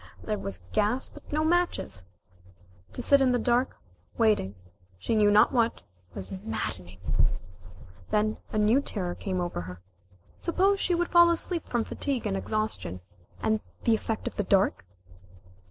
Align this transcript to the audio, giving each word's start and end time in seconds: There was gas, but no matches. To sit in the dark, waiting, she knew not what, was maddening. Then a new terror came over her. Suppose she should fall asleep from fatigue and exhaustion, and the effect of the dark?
There 0.23 0.39
was 0.39 0.63
gas, 0.73 1.09
but 1.09 1.31
no 1.31 1.43
matches. 1.43 2.07
To 2.93 3.03
sit 3.03 3.21
in 3.21 3.33
the 3.33 3.37
dark, 3.37 3.77
waiting, 4.17 4.55
she 4.97 5.13
knew 5.13 5.29
not 5.29 5.51
what, 5.51 5.83
was 6.15 6.31
maddening. 6.31 6.99
Then 8.09 8.37
a 8.51 8.57
new 8.57 8.81
terror 8.81 9.13
came 9.13 9.39
over 9.39 9.61
her. 9.61 9.79
Suppose 10.39 10.79
she 10.79 10.95
should 10.97 11.09
fall 11.09 11.29
asleep 11.29 11.67
from 11.67 11.83
fatigue 11.83 12.25
and 12.25 12.35
exhaustion, 12.35 13.01
and 13.43 13.61
the 13.83 13.93
effect 13.93 14.25
of 14.25 14.37
the 14.37 14.43
dark? 14.43 14.87